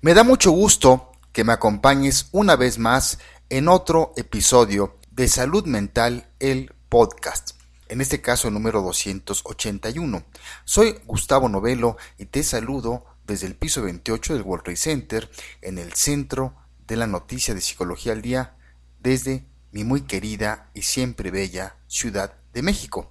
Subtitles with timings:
[0.00, 5.66] Me da mucho gusto que me acompañes una vez más en otro episodio de Salud
[5.66, 7.56] Mental, el podcast.
[7.88, 10.24] En este caso, el número 281.
[10.64, 15.30] Soy Gustavo Novelo y te saludo desde el piso 28 del World Trade Center,
[15.62, 16.54] en el centro
[16.86, 18.54] de la noticia de Psicología al Día,
[19.00, 23.10] desde mi muy querida y siempre bella Ciudad de México.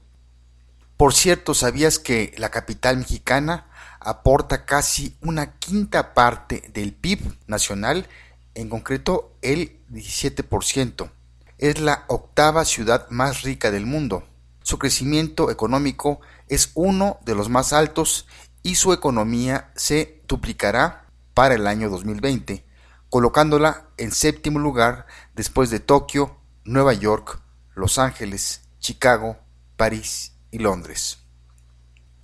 [0.95, 3.66] Por cierto, ¿sabías que la capital mexicana
[4.07, 8.07] aporta casi una quinta parte del PIB nacional,
[8.55, 11.11] en concreto el 17%?
[11.57, 14.23] Es la octava ciudad más rica del mundo.
[14.63, 18.27] Su crecimiento económico es uno de los más altos
[18.63, 22.65] y su economía se duplicará para el año 2020,
[23.09, 25.05] colocándola en séptimo lugar
[25.35, 27.41] después de Tokio, Nueva York,
[27.75, 29.37] Los Ángeles, Chicago,
[29.75, 31.26] París y Londres.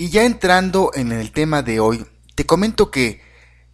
[0.03, 3.21] Y ya entrando en el tema de hoy, te comento que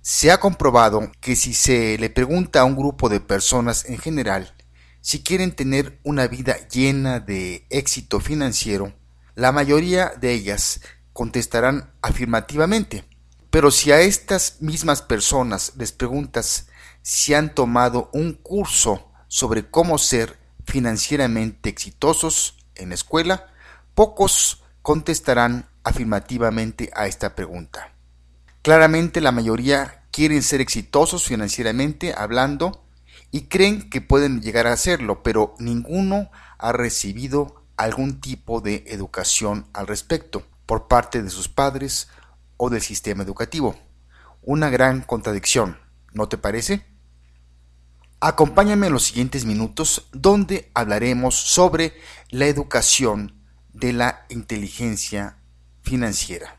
[0.04, 4.54] se ha comprobado que si se le pregunta a un grupo de personas en general
[5.02, 8.94] si quieren tener una vida llena de éxito financiero,
[9.34, 10.82] la mayoría de ellas
[11.14, 13.06] contestarán afirmativamente.
[13.50, 16.68] Pero si a estas mismas personas les preguntas
[17.02, 23.48] si han tomado un curso sobre cómo ser financieramente exitosos en la escuela,
[23.96, 27.94] Pocos contestarán afirmativamente a esta pregunta.
[28.62, 32.86] Claramente la mayoría quieren ser exitosos financieramente hablando
[33.32, 39.68] y creen que pueden llegar a hacerlo, pero ninguno ha recibido algún tipo de educación
[39.74, 42.10] al respecto por parte de sus padres
[42.58, 43.76] o del sistema educativo.
[44.42, 45.80] Una gran contradicción,
[46.14, 46.86] ¿no te parece?
[48.20, 51.94] Acompáñame en los siguientes minutos donde hablaremos sobre
[52.30, 55.39] la educación de la inteligencia
[55.82, 56.58] financiera.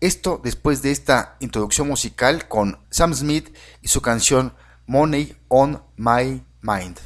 [0.00, 4.54] Esto después de esta introducción musical con Sam Smith y su canción
[4.86, 6.98] Money on My Mind.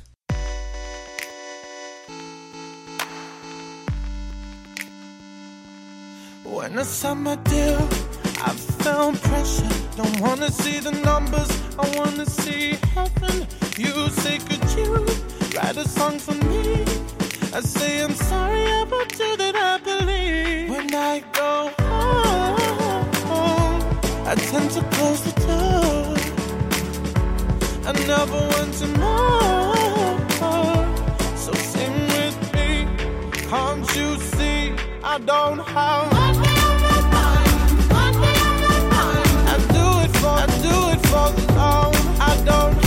[9.22, 9.87] Pressure.
[13.78, 15.04] You say, could you
[15.54, 16.82] write a song for me?
[17.53, 19.35] I say I'm sorry about
[24.28, 26.16] I tend to close the door.
[27.87, 29.75] I never want to know.
[31.37, 32.88] So sing with me,
[33.48, 34.75] can't you see?
[35.04, 36.12] I don't have.
[36.12, 37.54] Money on my mind,
[37.88, 39.31] money on my mind.
[39.48, 41.94] I do it for, I do it for the love.
[42.20, 42.85] I don't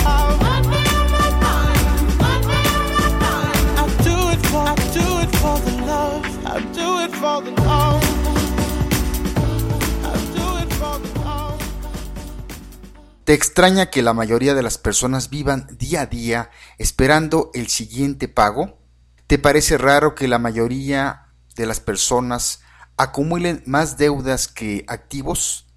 [13.30, 18.28] ¿Te extraña que la mayoría de las personas vivan día a día esperando el siguiente
[18.28, 18.80] pago?
[19.28, 22.62] ¿Te parece raro que la mayoría de las personas
[22.98, 25.68] acumulen más deudas que activos?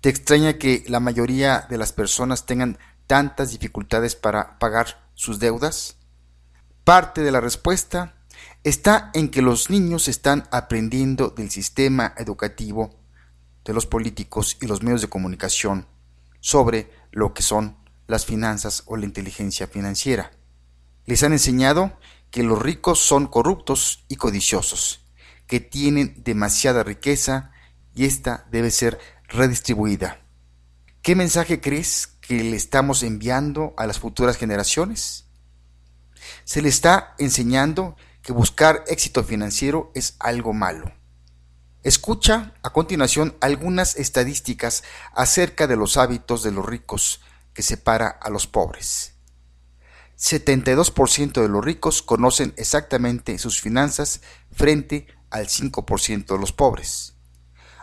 [0.00, 2.78] ¿Te extraña que la mayoría de las personas tengan
[3.08, 5.96] tantas dificultades para pagar sus deudas?
[6.84, 8.14] Parte de la respuesta
[8.62, 13.00] está en que los niños están aprendiendo del sistema educativo,
[13.64, 15.88] de los políticos y los medios de comunicación
[16.42, 20.32] sobre lo que son las finanzas o la inteligencia financiera.
[21.06, 21.98] Les han enseñado
[22.30, 25.06] que los ricos son corruptos y codiciosos,
[25.46, 27.52] que tienen demasiada riqueza
[27.94, 28.98] y ésta debe ser
[29.28, 30.20] redistribuida.
[31.00, 35.26] ¿Qué mensaje crees que le estamos enviando a las futuras generaciones?
[36.44, 40.92] Se le está enseñando que buscar éxito financiero es algo malo.
[41.82, 44.84] Escucha a continuación algunas estadísticas
[45.14, 47.20] acerca de los hábitos de los ricos
[47.54, 49.14] que separa a los pobres.
[50.16, 54.20] 72% de los ricos conocen exactamente sus finanzas
[54.52, 57.14] frente al 5% de los pobres.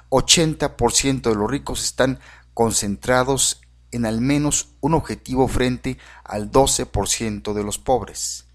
[0.10, 2.22] 80% de los ricos están
[2.54, 3.62] concentrados
[3.92, 8.49] en al menos un objetivo frente al 12% de los pobres.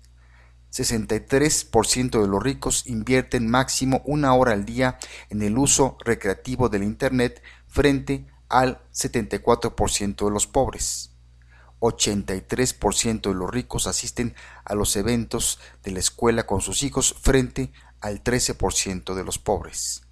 [0.74, 4.98] 63% de los ricos invierten máximo una hora al día
[5.30, 11.12] en el uso recreativo del Internet frente al 74% de los pobres.
[11.78, 14.34] 83% de los ricos asisten
[14.64, 20.02] a los eventos de la escuela con sus hijos frente al 13% de los pobres.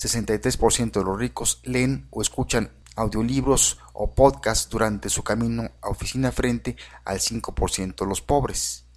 [0.00, 6.32] 63% de los ricos leen o escuchan audiolibros o podcasts durante su camino a oficina
[6.32, 8.89] frente al 5% de los pobres.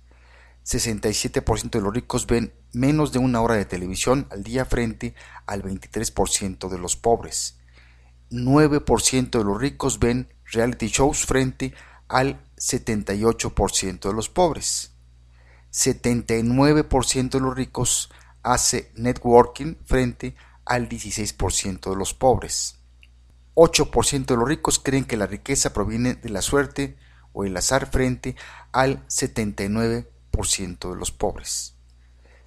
[0.64, 5.14] 67% de los ricos ven menos de una hora de televisión al día frente
[5.46, 7.60] al 23% de los pobres.
[8.32, 11.74] 9% de los ricos ven reality shows frente
[12.08, 14.94] al 78% de los pobres.
[15.72, 18.12] 79% de los ricos
[18.42, 22.80] hace networking frente al 16% de los pobres.
[23.56, 26.98] 8% de los ricos creen que la riqueza proviene de la suerte
[27.34, 28.36] o el azar frente
[28.72, 31.76] al 79% de los pobres.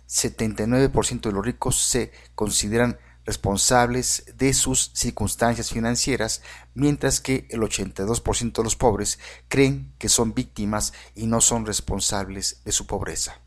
[0.08, 6.42] 79% de los ricos se consideran responsables de sus circunstancias financieras,
[6.74, 9.18] mientras que el 82% de los pobres
[9.48, 13.40] creen que son víctimas y no son responsables de su pobreza.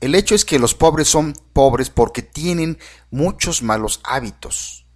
[0.00, 2.78] El hecho es que los pobres son pobres porque tienen
[3.10, 4.86] muchos malos hábitos.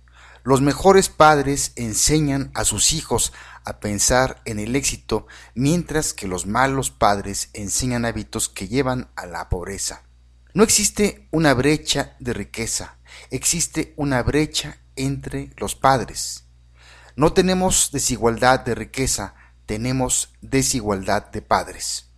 [0.44, 3.32] Los mejores padres enseñan a sus hijos
[3.64, 9.24] a pensar en el éxito, mientras que los malos padres enseñan hábitos que llevan a
[9.24, 10.02] la pobreza.
[10.52, 12.98] No existe una brecha de riqueza,
[13.30, 16.44] existe una brecha entre los padres.
[17.16, 22.10] No tenemos desigualdad de riqueza, tenemos desigualdad de padres.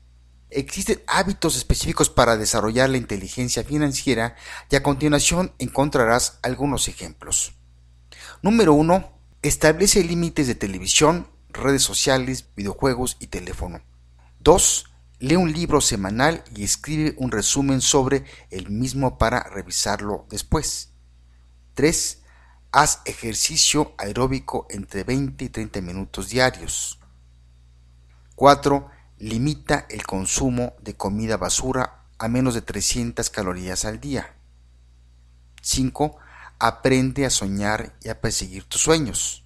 [0.51, 4.35] Existen hábitos específicos para desarrollar la inteligencia financiera
[4.69, 7.56] y a continuación encontrarás algunos ejemplos.
[8.43, 9.13] Número 1.
[9.43, 13.81] Establece límites de televisión, redes sociales, videojuegos y teléfono.
[14.41, 20.93] 2 Lee un libro semanal y escribe un resumen sobre el mismo para revisarlo después.
[21.73, 22.23] 3.
[22.71, 27.01] Haz ejercicio aeróbico entre 20 y 30 minutos diarios.
[28.35, 28.91] 4.
[29.19, 34.37] Limita el consumo de comida basura a menos de 300 calorías al día.
[35.63, 36.19] 5.
[36.59, 39.45] Aprende a soñar y a perseguir tus sueños.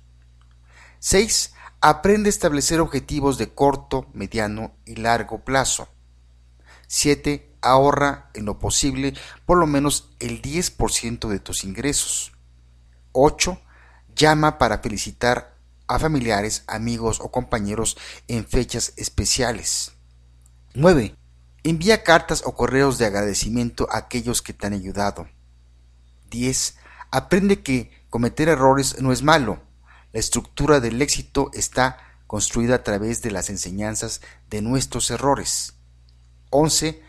[1.01, 1.55] 6.
[1.81, 5.89] Aprende a establecer objetivos de corto, mediano y largo plazo.
[6.87, 7.57] 7.
[7.63, 9.15] Ahorra en lo posible
[9.47, 12.33] por lo menos el 10% de tus ingresos.
[13.13, 13.61] 8.
[14.15, 17.97] Llama para felicitar a familiares, amigos o compañeros
[18.29, 19.93] en fechas especiales.
[20.75, 21.17] 9.
[21.65, 25.29] Envía cartas o correos de agradecimiento a aquellos que te han ayudado.
[26.31, 26.77] 10.
[27.11, 29.61] Aprende que cometer errores no es malo
[30.13, 35.75] la estructura del éxito está construida a través de las enseñanzas de nuestros errores.
[36.51, 37.01] 11.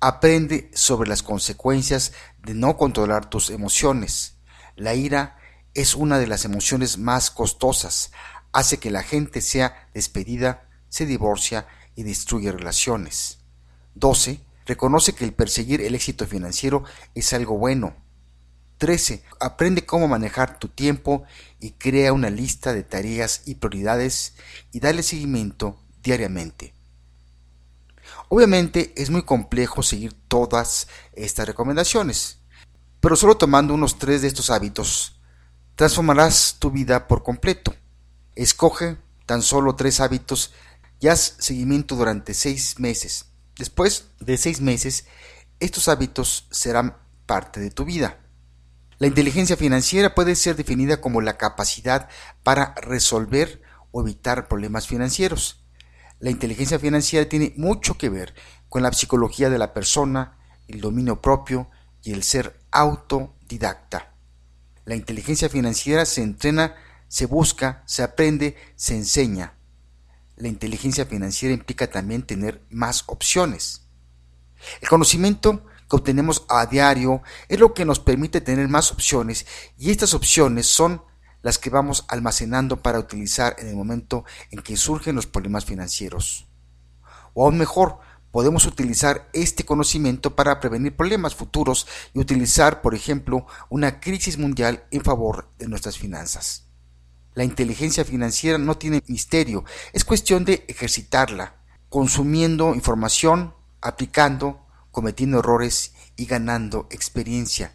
[0.00, 2.12] Aprende sobre las consecuencias
[2.42, 4.34] de no controlar tus emociones.
[4.74, 5.36] La ira
[5.74, 8.10] es una de las emociones más costosas.
[8.50, 13.38] Hace que la gente sea despedida, se divorcia y destruye relaciones.
[13.94, 14.40] 12.
[14.66, 16.82] Reconoce que el perseguir el éxito financiero
[17.14, 18.07] es algo bueno
[18.78, 19.22] 13.
[19.40, 21.24] Aprende cómo manejar tu tiempo
[21.60, 24.34] y crea una lista de tareas y prioridades
[24.72, 26.74] y dale seguimiento diariamente.
[28.28, 32.38] Obviamente es muy complejo seguir todas estas recomendaciones,
[33.00, 35.18] pero solo tomando unos tres de estos hábitos
[35.78, 37.72] transformarás tu vida por completo.
[38.34, 38.96] Escoge
[39.26, 40.52] tan solo tres hábitos
[40.98, 43.26] y haz seguimiento durante seis meses.
[43.56, 45.06] Después de seis meses,
[45.60, 46.96] estos hábitos serán
[47.26, 48.18] parte de tu vida.
[48.98, 52.08] La inteligencia financiera puede ser definida como la capacidad
[52.42, 53.62] para resolver
[53.92, 55.64] o evitar problemas financieros.
[56.18, 58.34] La inteligencia financiera tiene mucho que ver
[58.68, 60.36] con la psicología de la persona,
[60.66, 61.70] el dominio propio
[62.02, 64.14] y el ser autodidacta.
[64.84, 66.74] La inteligencia financiera se entrena,
[67.06, 69.54] se busca, se aprende, se enseña.
[70.34, 73.82] La inteligencia financiera implica también tener más opciones.
[74.80, 79.46] El conocimiento que obtenemos a diario es lo que nos permite tener más opciones
[79.78, 81.02] y estas opciones son
[81.42, 86.46] las que vamos almacenando para utilizar en el momento en que surgen los problemas financieros.
[87.32, 87.98] O aún mejor,
[88.30, 94.84] podemos utilizar este conocimiento para prevenir problemas futuros y utilizar, por ejemplo, una crisis mundial
[94.90, 96.64] en favor de nuestras finanzas.
[97.34, 101.54] La inteligencia financiera no tiene misterio, es cuestión de ejercitarla,
[101.88, 107.72] consumiendo información, aplicando cometiendo errores y ganando experiencia.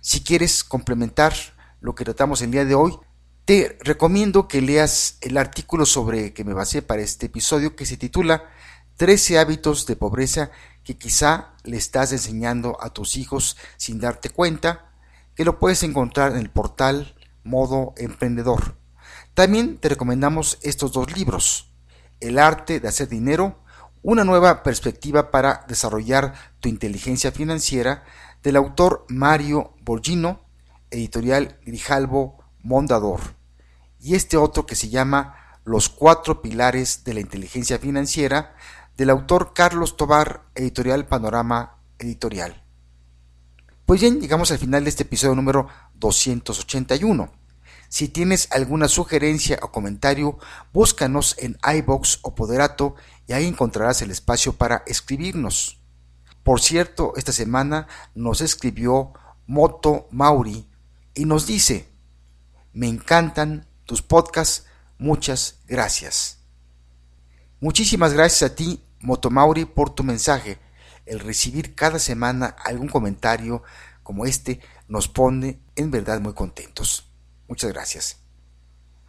[0.00, 1.34] Si quieres complementar
[1.80, 2.98] lo que tratamos el día de hoy,
[3.44, 7.96] te recomiendo que leas el artículo sobre que me basé para este episodio que se
[7.96, 8.44] titula
[8.96, 10.50] 13 hábitos de pobreza
[10.82, 14.92] que quizá le estás enseñando a tus hijos sin darte cuenta,
[15.34, 17.14] que lo puedes encontrar en el portal
[17.44, 18.76] Modo Emprendedor.
[19.34, 21.70] También te recomendamos estos dos libros,
[22.20, 23.60] El arte de hacer dinero
[24.06, 28.04] una nueva perspectiva para desarrollar tu inteligencia financiera
[28.40, 30.44] del autor Mario Borgino,
[30.92, 33.34] editorial Grijalvo Mondador,
[33.98, 38.54] y este otro que se llama Los cuatro pilares de la inteligencia financiera
[38.96, 42.62] del autor Carlos Tobar, editorial Panorama Editorial.
[43.86, 47.32] Pues bien, llegamos al final de este episodio número 281.
[47.88, 50.38] Si tienes alguna sugerencia o comentario,
[50.72, 52.96] búscanos en iBox o Poderato
[53.26, 55.80] y ahí encontrarás el espacio para escribirnos.
[56.42, 59.12] Por cierto, esta semana nos escribió
[59.46, 60.68] Moto Mauri
[61.14, 61.88] y nos dice,
[62.72, 64.66] me encantan tus podcasts,
[64.98, 66.38] muchas gracias.
[67.60, 70.58] Muchísimas gracias a ti, Moto Mauri, por tu mensaje.
[71.04, 73.62] El recibir cada semana algún comentario
[74.02, 77.08] como este nos pone en verdad muy contentos.
[77.48, 78.18] Muchas gracias.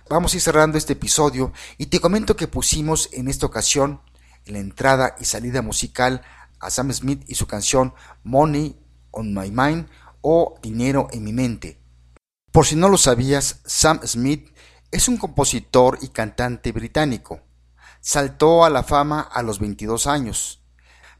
[0.09, 4.01] Vamos a ir cerrando este episodio y te comento que pusimos en esta ocasión
[4.49, 6.21] la entrada y salida musical
[6.59, 8.79] a Sam Smith y su canción Money
[9.11, 9.87] on My Mind
[10.21, 11.79] o Dinero en mi mente.
[12.51, 14.53] Por si no lo sabías, Sam Smith
[14.91, 17.41] es un compositor y cantante británico.
[17.99, 20.63] Saltó a la fama a los 22 años,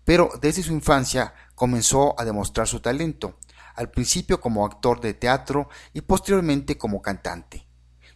[0.06, 3.40] pero desde su infancia comenzó a demostrar su talento,
[3.76, 7.68] al principio como actor de teatro y posteriormente como cantante.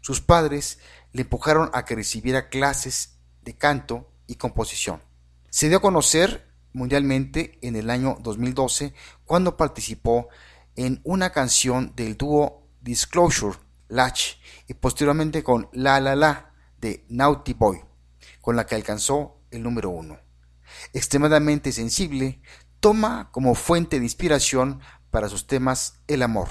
[0.01, 0.79] Sus padres
[1.11, 5.01] le empujaron a que recibiera clases de canto composición.
[5.49, 8.93] Se dio a conocer mundialmente en el año 2012
[9.25, 10.29] cuando participó
[10.75, 13.57] en una canción del dúo Disclosure
[13.89, 17.81] Latch y posteriormente con La La La de Naughty Boy,
[18.39, 20.17] con la que alcanzó el número uno.
[20.93, 22.41] Extremadamente sensible,
[22.79, 24.79] toma como fuente de inspiración
[25.11, 26.47] para sus temas el amor.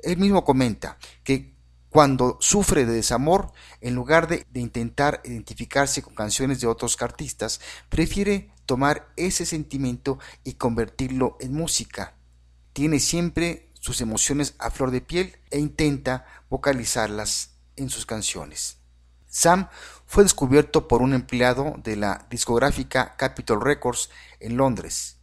[0.00, 1.51] Él mismo comenta que
[1.92, 8.50] cuando sufre de desamor, en lugar de, intentar identificarse con canciones de otros artistas, prefiere
[8.64, 12.14] tomar ese sentimiento y convertirlo en música.
[12.72, 18.78] Tiene siempre sus emociones a flor de piel e intenta vocalizarlas en sus canciones.
[19.26, 19.68] Sam
[20.06, 24.08] fue descubierto por un empleado de la discográfica Capitol Records
[24.40, 25.18] en Londres.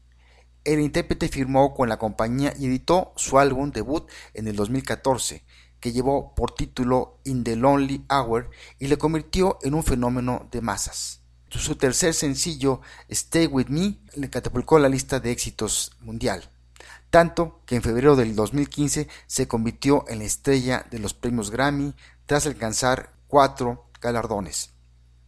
[0.66, 5.44] El intérprete firmó con la compañía y editó su álbum debut en el 2014,
[5.80, 10.62] que llevó por título In the Lonely Hour y le convirtió en un fenómeno de
[10.62, 11.22] masas.
[11.50, 16.50] Su tercer sencillo, Stay With Me, le catapultó la lista de éxitos mundial
[17.10, 21.96] tanto que en febrero del 2015 se convirtió en la estrella de los premios Grammy
[22.26, 24.72] tras alcanzar cuatro galardones.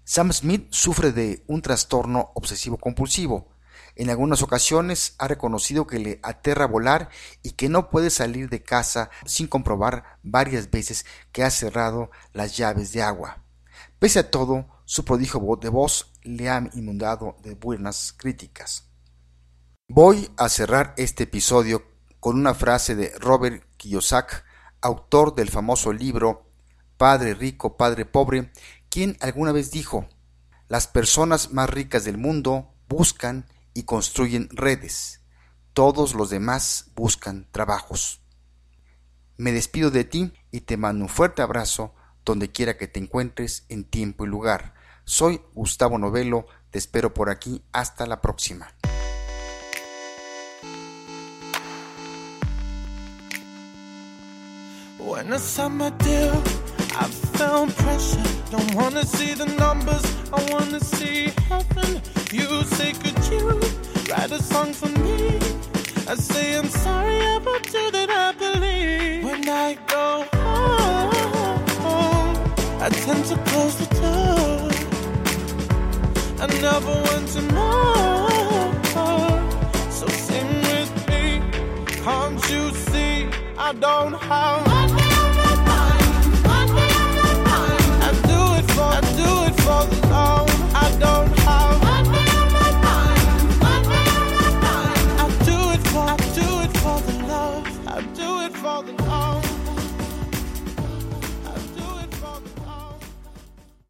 [0.04, 3.48] Sam Smith sufre de un trastorno obsesivo compulsivo.
[3.96, 7.10] En algunas ocasiones ha reconocido que le aterra volar
[7.44, 12.58] y que no puede salir de casa sin comprobar varias veces que ha cerrado las
[12.58, 13.44] llaves de agua.
[14.00, 18.88] Pese a todo, su prodigio de voz le ha inundado de buenas críticas.
[19.88, 21.84] Voy a cerrar este episodio
[22.20, 24.36] con una frase de Robert Kiyosaki,
[24.82, 26.52] autor del famoso libro
[26.98, 28.52] Padre rico, Padre pobre,
[28.90, 30.08] quien alguna vez dijo,
[30.68, 35.22] las personas más ricas del mundo buscan y construyen redes,
[35.74, 38.22] todos los demás buscan trabajos.
[39.38, 43.66] Me despido de ti y te mando un fuerte abrazo donde quiera que te encuentres
[43.70, 44.76] en tiempo y lugar.
[45.06, 48.74] Soy Gustavo Novelo, te espero por aquí, hasta la próxima.
[62.34, 63.60] You say, could you
[64.10, 65.38] write a song for me?
[66.08, 69.26] I say, I'm sorry about you that I believe.
[69.26, 70.26] When I go
[71.82, 72.38] home,
[72.82, 74.72] I tend to close the door.
[76.40, 78.30] I never want to know.
[79.90, 81.42] So sing with me,
[82.02, 83.28] can't you see?
[83.58, 84.71] I don't have